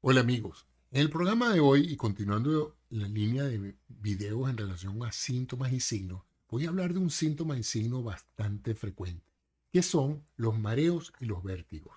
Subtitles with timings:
[0.00, 5.04] Hola amigos, en el programa de hoy y continuando la línea de videos en relación
[5.04, 9.26] a síntomas y signos, voy a hablar de un síntoma y signo bastante frecuente,
[9.72, 11.96] que son los mareos y los vértigos.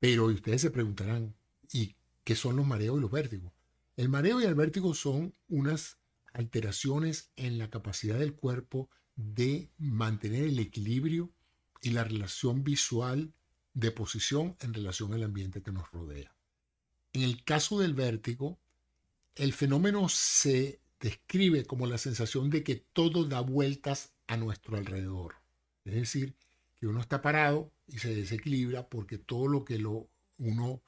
[0.00, 1.36] Pero ustedes se preguntarán,
[1.70, 1.94] ¿y
[2.24, 3.52] qué son los mareos y los vértigos?
[3.98, 5.98] El mareo y el vértigo son unas
[6.32, 11.30] alteraciones en la capacidad del cuerpo de mantener el equilibrio
[11.82, 13.34] y la relación visual
[13.74, 16.35] de posición en relación al ambiente que nos rodea.
[17.16, 18.58] En el caso del vértigo,
[19.36, 25.36] el fenómeno se describe como la sensación de que todo da vueltas a nuestro alrededor.
[25.86, 26.36] Es decir,
[26.78, 29.82] que uno está parado y se desequilibra porque todo lo que
[30.36, 30.82] uno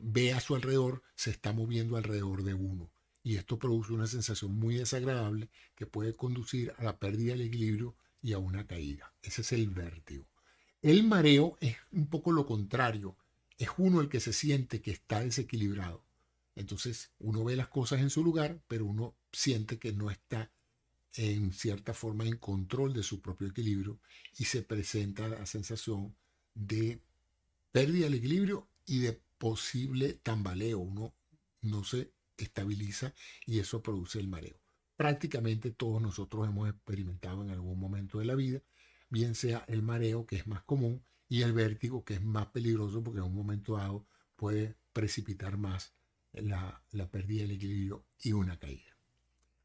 [0.00, 2.90] ve a su alrededor se está moviendo alrededor de uno.
[3.22, 7.94] Y esto produce una sensación muy desagradable que puede conducir a la pérdida del equilibrio
[8.20, 9.14] y a una caída.
[9.22, 10.26] Ese es el vértigo.
[10.82, 13.16] El mareo es un poco lo contrario
[13.58, 16.04] es uno el que se siente que está desequilibrado.
[16.54, 20.50] Entonces uno ve las cosas en su lugar, pero uno siente que no está
[21.14, 24.00] en cierta forma en control de su propio equilibrio
[24.36, 26.14] y se presenta la sensación
[26.54, 27.00] de
[27.72, 30.78] pérdida del equilibrio y de posible tambaleo.
[30.78, 31.14] Uno
[31.62, 33.14] no se estabiliza
[33.46, 34.60] y eso produce el mareo.
[34.96, 38.62] Prácticamente todos nosotros hemos experimentado en algún momento de la vida,
[39.10, 43.02] bien sea el mareo, que es más común, y el vértigo, que es más peligroso
[43.02, 45.94] porque en un momento dado puede precipitar más
[46.32, 48.96] la, pérdida del equilibrio y una caída.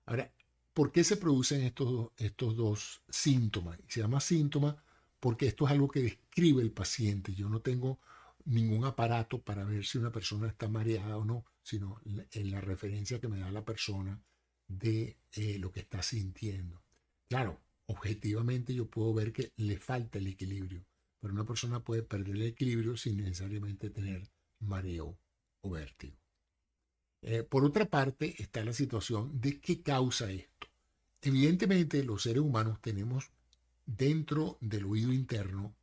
[0.05, 0.33] Ahora,
[0.73, 3.79] ¿por qué se producen estos, estos dos síntomas?
[3.87, 4.83] Se llama síntoma
[5.19, 7.33] porque esto es algo que describe el paciente.
[7.33, 7.99] Yo no tengo
[8.45, 13.21] ningún aparato para ver si una persona está mareada o no, sino en la referencia
[13.21, 14.21] que me da la persona
[14.67, 16.83] de eh, lo que está sintiendo.
[17.29, 20.85] Claro, objetivamente yo puedo ver que le falta el equilibrio,
[21.23, 24.29] pero una persona puede perder el equilibrio sin necesariamente tener
[24.59, 25.17] mareo
[25.61, 26.17] o vértigo.
[27.21, 30.67] Eh, por otra parte está la situación de qué causa esto.
[31.21, 33.31] Evidentemente los seres humanos tenemos
[33.85, 35.73] dentro del oído interno,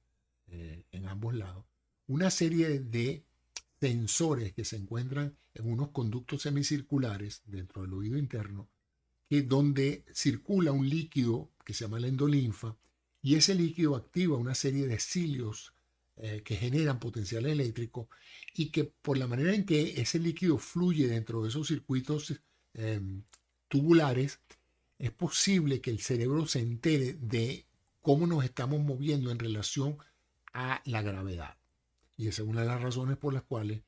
[0.48, 1.64] eh, en ambos lados,
[2.06, 3.24] una serie de
[3.80, 8.68] sensores que se encuentran en unos conductos semicirculares dentro del oído interno,
[9.26, 12.76] que donde circula un líquido que se llama la endolinfa,
[13.22, 15.74] y ese líquido activa una serie de cilios
[16.16, 18.08] eh, que generan potencial eléctrico
[18.54, 22.40] y que por la manera en que ese líquido fluye dentro de esos circuitos
[22.74, 23.22] em,
[23.68, 24.40] tubulares,
[24.98, 27.66] es posible que el cerebro se entere de
[28.02, 29.98] cómo nos estamos moviendo en relación
[30.52, 31.56] a la gravedad.
[32.16, 33.82] Y esa es una de las razones por las cuales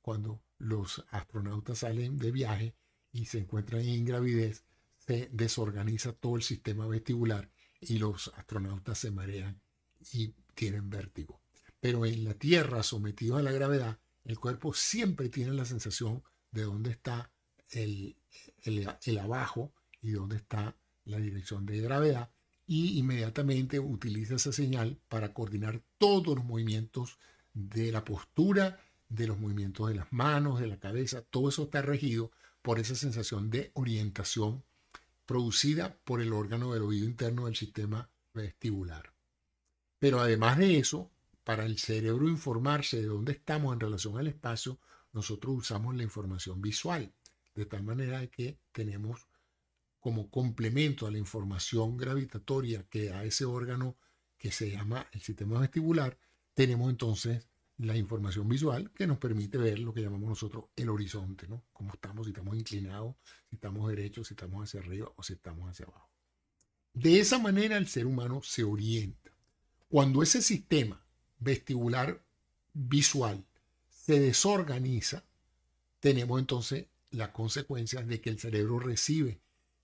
[0.00, 2.74] cuando los astronautas salen de viaje
[3.12, 4.64] y se encuentran en ingravidez,
[4.98, 9.60] se desorganiza todo el sistema vestibular y los astronautas se marean
[10.12, 11.40] y tienen vértigo.
[11.80, 16.62] Pero en la Tierra, sometido a la gravedad, el cuerpo siempre tiene la sensación de
[16.62, 17.32] dónde está
[17.70, 18.16] el,
[18.62, 22.30] el, abajo y dónde está la dirección de gravedad
[22.66, 27.18] y inmediatamente utiliza esa señal para coordinar todos los movimientos
[27.54, 31.80] de la postura, de los movimientos de las manos, de la cabeza, todo eso está
[31.80, 34.64] regido por esa sensación de orientación
[35.28, 39.12] producida por el órgano del oído interno del sistema vestibular.
[39.98, 41.10] Pero además de eso,
[41.44, 44.80] para el cerebro informarse de dónde estamos en relación al espacio,
[45.12, 47.12] nosotros usamos la información visual,
[47.54, 49.28] de tal manera que tenemos
[50.00, 53.98] como complemento a la información gravitatoria que da ese órgano
[54.38, 56.18] que se llama el sistema vestibular,
[56.54, 57.46] tenemos entonces
[57.78, 61.64] la información visual que nos permite ver lo que llamamos nosotros el horizonte, ¿no?
[61.72, 63.14] Cómo estamos, si estamos inclinados,
[63.48, 66.10] si estamos derechos, si estamos hacia arriba o si estamos hacia abajo.
[66.92, 69.30] De esa manera el ser humano se orienta.
[69.88, 71.00] Cuando ese sistema
[71.38, 72.20] vestibular
[72.74, 73.44] visual
[73.88, 75.24] se desorganiza,
[76.00, 79.40] tenemos entonces la consecuencia de que el cerebro recibe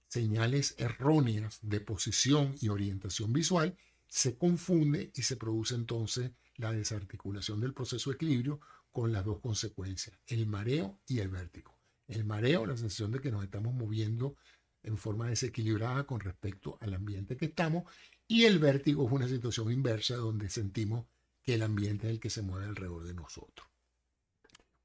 [0.08, 3.76] señales erróneas de posición y orientación visual,
[4.08, 8.60] se confunde y se produce entonces la desarticulación del proceso de equilibrio
[8.90, 11.74] con las dos consecuencias, el mareo y el vértigo.
[12.06, 14.36] El mareo, la sensación de que nos estamos moviendo
[14.82, 17.84] en forma desequilibrada con respecto al ambiente que estamos,
[18.28, 21.06] y el vértigo es una situación inversa donde sentimos
[21.42, 23.66] que el ambiente es el que se mueve alrededor de nosotros.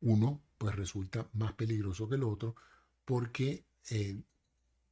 [0.01, 2.55] Uno, pues resulta más peligroso que el otro
[3.05, 4.21] porque eh,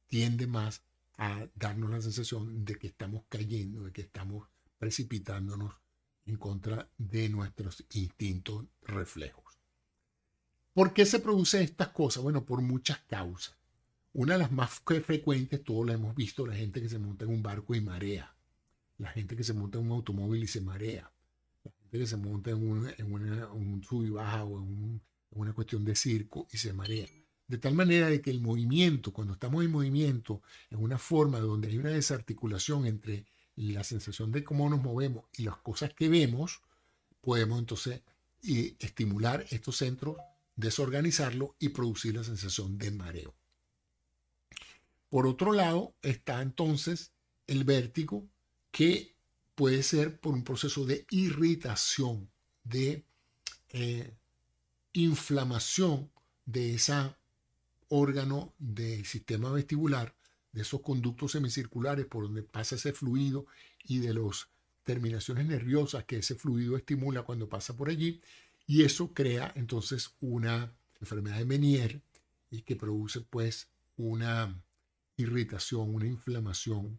[0.06, 0.82] tiende más
[1.16, 4.48] a darnos la sensación de que estamos cayendo, de que estamos
[4.78, 5.74] precipitándonos
[6.28, 9.58] en contra de nuestros instintos reflejos.
[10.72, 12.22] ¿Por qué se producen estas cosas?
[12.22, 13.56] Bueno, por muchas causas.
[14.12, 17.32] Una de las más frecuentes, todos lo hemos visto, la gente que se monta en
[17.32, 18.34] un barco y marea.
[18.98, 21.10] La gente que se monta en un automóvil y se marea.
[21.64, 25.84] La gente que se monta en, un sub y baja o en un una cuestión
[25.84, 27.06] de circo y se marea.
[27.46, 31.68] De tal manera de que el movimiento, cuando estamos en movimiento, en una forma donde
[31.68, 33.24] hay una desarticulación entre
[33.58, 36.60] la sensación de cómo nos movemos y las cosas que vemos,
[37.20, 38.02] podemos entonces
[38.42, 40.16] estimular estos centros,
[40.56, 43.34] desorganizarlo y producir la sensación de mareo.
[45.08, 47.12] Por otro lado está entonces
[47.46, 48.28] el vértigo
[48.70, 49.14] que
[49.54, 52.30] puede ser por un proceso de irritación,
[52.62, 53.04] de
[53.70, 54.14] eh,
[54.92, 56.10] inflamación
[56.46, 57.14] de ese
[57.88, 60.14] órgano del sistema vestibular,
[60.58, 63.46] de esos conductos semicirculares por donde pasa ese fluido
[63.84, 64.48] y de las
[64.82, 68.20] terminaciones nerviosas que ese fluido estimula cuando pasa por allí.
[68.66, 72.02] Y eso crea entonces una enfermedad de Menier
[72.50, 74.60] y que produce pues una
[75.16, 76.98] irritación, una inflamación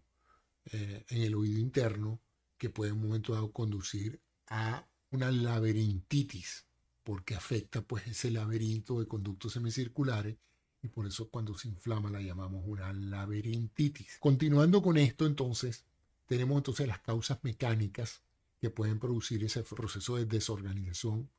[0.72, 2.22] eh, en el oído interno
[2.58, 6.66] que puede en un momento dado conducir a una laberintitis,
[7.04, 10.38] porque afecta pues ese laberinto de conductos semicirculares
[10.82, 14.18] y por eso cuando se inflama la llamamos una laberintitis.
[14.20, 15.86] Continuando con esto entonces,
[16.26, 18.22] tenemos entonces las causas mecánicas
[18.62, 21.30] que pueden producir ese proceso de desorganización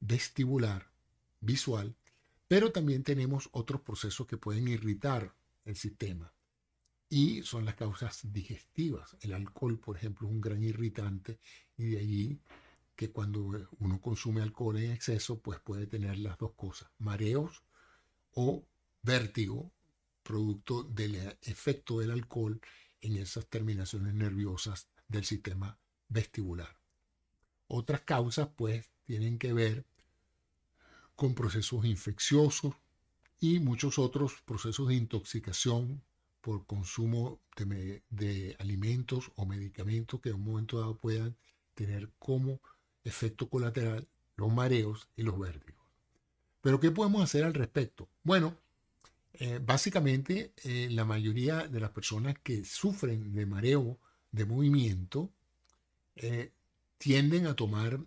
[0.00, 0.90] vestibular,
[1.40, 1.94] visual,
[2.46, 5.34] pero también tenemos otros procesos que pueden irritar
[5.64, 6.32] el sistema
[7.10, 9.16] y son las causas digestivas.
[9.20, 11.38] El alcohol, por ejemplo, es un gran irritante
[11.76, 12.40] y de allí
[12.96, 17.62] que cuando uno consume alcohol en exceso, pues puede tener las dos cosas, mareos
[18.34, 18.64] o
[19.02, 19.72] vértigo,
[20.22, 22.60] producto del efecto del alcohol
[23.00, 25.78] en esas terminaciones nerviosas del sistema
[26.08, 26.78] vestibular.
[27.66, 29.86] Otras causas, pues, tienen que ver
[31.16, 32.74] con procesos infecciosos
[33.40, 36.02] y muchos otros procesos de intoxicación
[36.40, 41.36] por consumo de, alimentos o medicamentos que en un momento dado puedan
[41.74, 42.60] tener como
[43.04, 45.77] efecto colateral los mareos y los vértigos.
[46.60, 48.08] Pero ¿qué podemos hacer al respecto?
[48.22, 48.56] Bueno,
[49.40, 53.98] eh, básicamente eh, la mayoría de las personas que sufren de mareo
[54.32, 55.30] de movimiento
[56.16, 56.52] eh,
[56.98, 58.00] tienden a tomar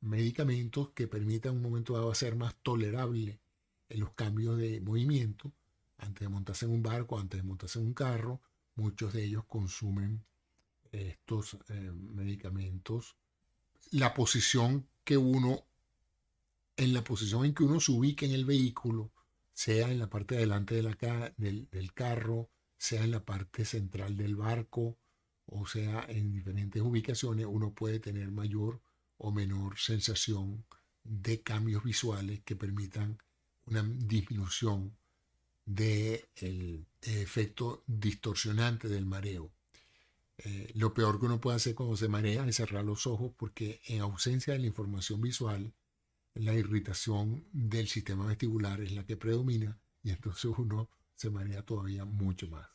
[0.00, 3.40] medicamentos que permitan en un momento dado hacer más tolerable
[3.88, 5.52] los cambios de movimiento
[5.98, 8.40] antes de montarse en un barco, antes de montarse en un carro,
[8.76, 10.22] muchos de ellos consumen
[10.92, 11.58] estos
[12.14, 13.16] medicamentos.
[13.90, 15.64] La posición que uno,
[16.80, 19.12] en la posición en que uno se ubica en el vehículo,
[19.52, 22.48] sea en la parte de adelante de la, del, del carro,
[22.78, 24.96] sea en la parte central del barco,
[25.44, 28.80] o sea en diferentes ubicaciones, uno puede tener mayor
[29.18, 30.64] o menor sensación
[31.04, 33.18] de cambios visuales que permitan
[33.66, 34.96] una disminución
[35.66, 39.52] del efecto distorsionante del mareo.
[40.38, 43.82] Eh, lo peor que uno puede hacer cuando se marea es cerrar los ojos porque
[43.84, 45.74] en ausencia de la información visual,
[46.34, 52.04] la irritación del sistema vestibular es la que predomina y entonces uno se marea todavía
[52.04, 52.66] mucho más.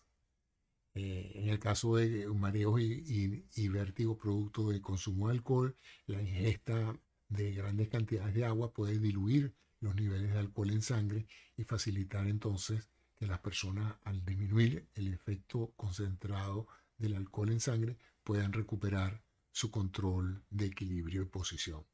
[0.94, 5.76] Eh, en el caso de mareos y, y, producto de consumo de alcohol,
[6.06, 6.98] la ingesta
[7.28, 12.28] de grandes cantidades de agua puede diluir los niveles de alcohol en sangre y facilitar
[12.28, 16.68] entonces que las personas al disminuir el efecto concentrado
[16.98, 19.22] del alcohol en sangre puedan recuperar
[19.52, 21.86] su control de equilibrio y posición.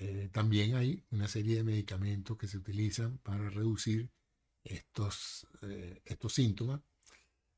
[0.00, 4.10] Eh, también hay una serie de medicamentos que se utilizan para reducir
[4.62, 6.80] estos, eh, estos síntomas,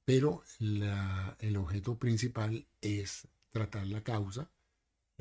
[0.05, 4.51] pero el objeto principal es tratar la causa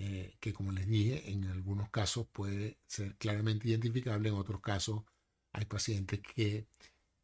[0.01, 5.03] eh, que como les dije, en algunos casos puede ser claramente identificable, en otros casos
[5.51, 6.67] hay pacientes que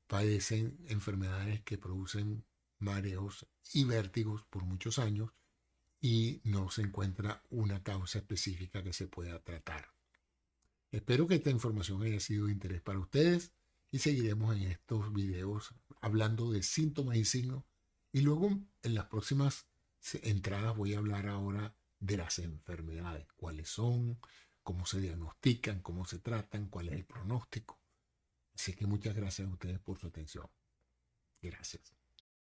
[0.08, 2.44] padecen enfermedades que producen
[2.80, 5.32] mareos y vértigos por muchos años
[6.06, 9.90] y no se encuentra una causa específica que se pueda tratar.
[10.92, 13.54] Espero que esta información haya sido de interés para ustedes
[13.90, 17.64] y seguiremos en estos videos hablando de síntomas y signos
[18.12, 18.52] y luego
[18.84, 19.66] en las próximas
[20.22, 24.20] entradas voy a hablar ahora de las enfermedades, cuáles son,
[24.62, 27.82] cómo se diagnostican, cómo se tratan, cuál es el pronóstico.
[28.54, 30.48] Así que muchas gracias a ustedes por su atención.
[31.42, 31.95] Gracias.